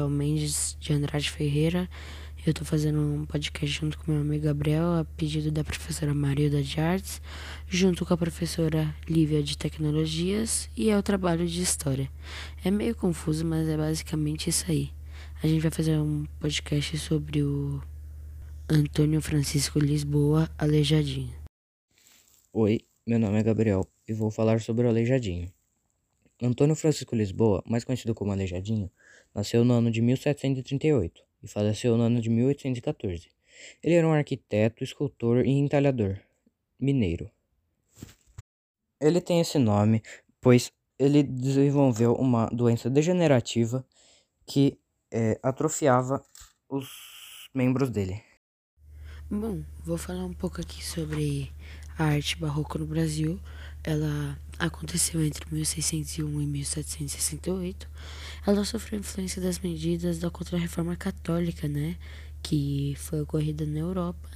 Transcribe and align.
Rafael 0.00 0.08
Mendes 0.08 0.76
de 0.80 0.92
Andrade 0.94 1.30
Ferreira. 1.30 1.88
Eu 2.46 2.54
tô 2.54 2.64
fazendo 2.64 2.98
um 2.98 3.26
podcast 3.26 3.66
junto 3.66 3.98
com 3.98 4.10
meu 4.10 4.22
amigo 4.22 4.44
Gabriel, 4.44 4.94
a 4.94 5.04
pedido 5.04 5.50
da 5.50 5.62
professora 5.62 6.14
Marilda 6.14 6.62
de 6.62 6.80
Artes, 6.80 7.20
junto 7.68 8.06
com 8.06 8.14
a 8.14 8.16
professora 8.16 8.94
Lívia 9.06 9.42
de 9.42 9.58
Tecnologias 9.58 10.70
e 10.74 10.88
é 10.88 10.96
o 10.96 11.02
trabalho 11.02 11.46
de 11.46 11.60
História. 11.60 12.10
É 12.64 12.70
meio 12.70 12.94
confuso, 12.94 13.44
mas 13.44 13.68
é 13.68 13.76
basicamente 13.76 14.48
isso 14.48 14.64
aí. 14.70 14.90
A 15.42 15.46
gente 15.46 15.60
vai 15.60 15.70
fazer 15.70 15.98
um 15.98 16.24
podcast 16.38 16.96
sobre 16.96 17.42
o 17.42 17.82
Antônio 18.70 19.20
Francisco 19.20 19.78
Lisboa 19.78 20.48
Aleijadinho. 20.56 21.34
Oi, 22.54 22.80
meu 23.06 23.18
nome 23.18 23.38
é 23.38 23.42
Gabriel 23.42 23.86
e 24.08 24.14
vou 24.14 24.30
falar 24.30 24.62
sobre 24.62 24.86
o 24.86 24.88
Aleijadinho. 24.88 25.52
Antônio 26.42 26.74
Francisco 26.74 27.14
Lisboa, 27.14 27.62
mais 27.66 27.84
conhecido 27.84 28.14
como 28.14 28.32
Aleijadinho, 28.32 28.90
nasceu 29.34 29.64
no 29.64 29.74
ano 29.74 29.90
de 29.90 30.00
1738 30.00 31.22
e 31.42 31.48
faleceu 31.48 31.96
no 31.96 32.04
ano 32.04 32.20
de 32.20 32.30
1814. 32.30 33.28
Ele 33.82 33.94
era 33.94 34.06
um 34.06 34.12
arquiteto, 34.12 34.82
escultor 34.82 35.44
e 35.44 35.50
entalhador 35.50 36.18
mineiro. 36.78 37.30
Ele 39.00 39.20
tem 39.20 39.40
esse 39.40 39.58
nome 39.58 40.02
pois 40.40 40.72
ele 40.98 41.22
desenvolveu 41.22 42.14
uma 42.14 42.46
doença 42.46 42.88
degenerativa 42.88 43.84
que 44.46 44.78
é, 45.10 45.38
atrofiava 45.42 46.22
os 46.68 46.88
membros 47.54 47.90
dele. 47.90 48.22
Bom, 49.30 49.62
vou 49.84 49.96
falar 49.96 50.24
um 50.24 50.32
pouco 50.32 50.60
aqui 50.60 50.84
sobre 50.84 51.52
a 51.98 52.04
arte 52.04 52.36
barroca 52.36 52.78
no 52.78 52.86
Brasil. 52.86 53.40
Ela 53.82 54.38
aconteceu 54.58 55.24
entre 55.24 55.44
1601 55.50 56.42
e 56.42 56.46
1768. 56.46 57.88
Ela 58.46 58.64
sofreu 58.64 59.00
influência 59.00 59.40
das 59.40 59.58
medidas 59.58 60.18
da 60.18 60.30
Contra-Reforma 60.30 60.96
Católica, 60.96 61.66
né, 61.66 61.96
que 62.42 62.94
foi 62.98 63.22
ocorrida 63.22 63.64
na 63.64 63.78
Europa. 63.78 64.28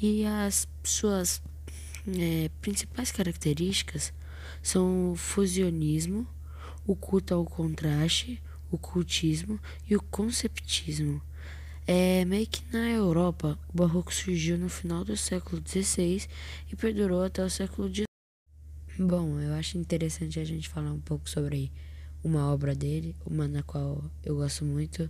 E 0.00 0.24
as 0.26 0.68
suas 0.84 1.40
é, 2.06 2.50
principais 2.60 3.10
características 3.10 4.12
são 4.62 5.12
o 5.12 5.16
fusionismo, 5.16 6.26
o 6.86 6.94
culto 6.94 7.34
ao 7.34 7.44
contraste, 7.44 8.42
o 8.70 8.76
cultismo 8.76 9.58
e 9.88 9.96
o 9.96 10.02
conceptismo. 10.02 11.22
É 11.86 12.24
meio 12.24 12.46
que 12.46 12.62
na 12.72 12.90
Europa, 12.90 13.58
o 13.72 13.76
barroco 13.76 14.14
surgiu 14.14 14.56
no 14.56 14.68
final 14.68 15.04
do 15.04 15.16
século 15.16 15.60
XVI 15.66 16.26
e 16.70 16.76
perdurou 16.76 17.22
até 17.24 17.44
o 17.44 17.50
século 17.50 17.92
XIX. 17.92 18.11
Bom, 18.98 19.40
eu 19.40 19.54
acho 19.54 19.78
interessante 19.78 20.38
a 20.38 20.44
gente 20.44 20.68
falar 20.68 20.92
um 20.92 21.00
pouco 21.00 21.28
sobre 21.28 21.72
uma 22.22 22.52
obra 22.52 22.74
dele, 22.74 23.16
uma 23.24 23.48
na 23.48 23.62
qual 23.62 24.04
eu 24.22 24.36
gosto 24.36 24.66
muito, 24.66 25.08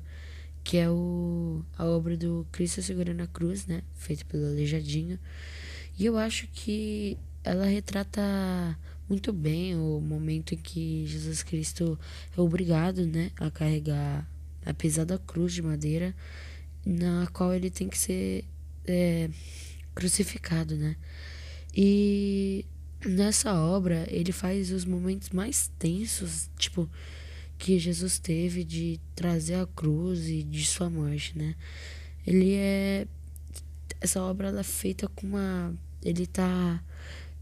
que 0.63 0.77
é 0.77 0.89
o, 0.89 1.65
a 1.77 1.85
obra 1.85 2.17
do 2.17 2.47
Cristo 2.53 2.81
segurando 2.81 3.23
a 3.23 3.27
cruz, 3.27 3.67
né, 3.67 3.83
feita 3.95 4.25
pelo 4.27 4.47
Aleijadinho. 4.47 5.19
E 5.99 6.07
eu 6.07 6.17
acho 6.17 6.47
que 6.53 7.19
ela 7.43 7.67
retrata 7.67 8.23
muito 9.09 9.33
bem 9.33 9.75
o 9.75 10.01
momento 10.01 10.55
em 10.55 10.59
que 10.59 11.05
Jesus 11.09 11.43
Cristo 11.43 11.99
é 12.37 12.41
obrigado, 12.41 13.05
né, 13.05 13.33
a 13.37 13.51
carregar 13.51 14.31
a 14.65 14.73
pesada 14.73 15.19
cruz 15.19 15.53
de 15.53 15.61
madeira 15.61 16.15
na 16.87 17.27
qual 17.33 17.53
ele 17.53 17.69
tem 17.69 17.89
que 17.89 17.99
ser 17.99 18.45
é, 18.87 19.29
crucificado, 19.93 20.77
né? 20.77 20.97
E 21.75 22.65
nessa 23.05 23.55
obra 23.55 24.07
ele 24.09 24.33
faz 24.33 24.71
os 24.71 24.85
momentos 24.85 25.31
mais 25.31 25.71
tensos, 25.79 26.51
tipo, 26.59 26.89
que 27.59 27.79
Jesus 27.79 28.19
teve 28.19 28.65
de 28.65 29.01
trazer 29.15 29.55
a 29.55 29.67
cruz 29.67 30.29
e 30.29 30.43
de 30.43 30.65
sua 30.65 30.91
morte, 30.91 31.39
né? 31.39 31.55
Ele 32.27 32.55
é. 32.55 33.07
Essa 34.01 34.21
obra 34.21 34.49
ela 34.49 34.61
é 34.61 34.65
feita 34.65 35.09
com 35.09 35.29
uma. 35.29 35.75
Ele 36.03 36.27
tá. 36.27 36.83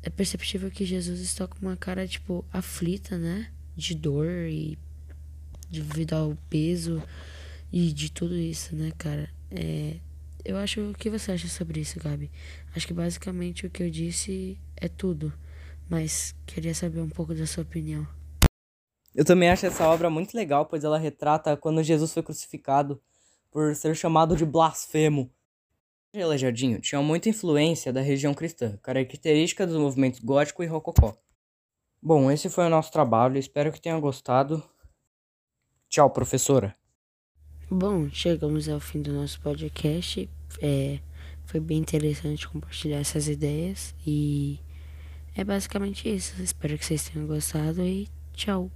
É 0.03 0.11
perceptível 0.11 0.71
que 0.71 0.85
Jesus 0.85 1.21
está 1.21 1.47
com 1.47 1.59
uma 1.61 1.77
cara, 1.77 2.07
tipo, 2.07 2.45
aflita, 2.53 3.19
né? 3.19 3.51
De 3.77 3.95
dor 3.95 4.29
e 4.49 4.79
devido 5.71 6.15
ao 6.15 6.37
peso 6.49 7.03
e 7.73 7.93
de 7.93 8.11
tudo 8.11 8.37
isso, 8.37 8.75
né, 8.75 8.93
cara? 8.99 9.31
É, 9.51 9.97
eu 10.45 10.57
acho. 10.57 10.91
O 10.91 10.95
que 10.95 11.09
você 11.09 11.33
acha 11.33 11.49
sobre 11.49 11.81
isso, 11.81 11.99
Gabi? 11.99 12.31
Acho 12.77 12.87
que 12.87 12.93
basicamente 12.93 13.67
o 13.67 13.71
que 13.71 13.83
eu 13.83 13.91
disse 13.91 14.59
é 14.77 14.87
tudo. 14.89 15.33
Mas 15.91 16.33
queria 16.47 16.73
saber 16.73 17.01
um 17.01 17.11
pouco 17.11 17.35
da 17.35 17.45
sua 17.47 17.65
opinião. 17.65 18.07
Eu 19.13 19.25
também 19.25 19.51
acho 19.51 19.67
essa 19.67 19.89
obra 19.89 20.09
muito 20.09 20.37
legal, 20.37 20.65
pois 20.67 20.85
ela 20.85 20.97
retrata 20.97 21.57
quando 21.57 21.83
Jesus 21.83 22.13
foi 22.13 22.23
crucificado 22.23 23.03
por 23.51 23.75
ser 23.75 23.97
chamado 23.97 24.37
de 24.37 24.47
blasfemo. 24.47 25.29
O 26.15 26.23
Aleijadinho 26.23 26.81
tinha 26.81 27.03
muita 27.03 27.29
influência 27.29 27.93
da 27.93 28.01
região 28.01 28.33
cristã, 28.33 28.79
característica 28.83 29.67
dos 29.67 29.77
movimentos 29.77 30.21
gótico 30.21 30.63
e 30.63 30.67
rococó. 30.67 31.17
Bom, 32.01 32.31
esse 32.31 32.49
foi 32.49 32.67
o 32.67 32.71
nosso 32.71 32.93
trabalho, 32.93 33.37
espero 33.37 33.73
que 33.73 33.81
tenha 33.81 33.99
gostado. 33.99 34.63
Tchau, 35.89 36.09
professora. 36.09 36.75
Bom, 37.69 38.09
chegamos 38.11 38.69
ao 38.69 38.79
fim 38.79 39.03
do 39.03 39.13
nosso 39.13 39.41
podcast. 39.41 40.29
É, 40.63 41.01
foi 41.47 41.59
bem 41.59 41.79
interessante 41.79 42.49
compartilhar 42.49 42.99
essas 42.99 43.29
ideias 43.29 43.95
e 44.07 44.61
é 45.41 45.45
basicamente 45.45 46.09
isso. 46.09 46.41
Espero 46.43 46.77
que 46.77 46.85
vocês 46.85 47.09
tenham 47.09 47.27
gostado 47.27 47.83
e 47.83 48.09
tchau. 48.35 48.71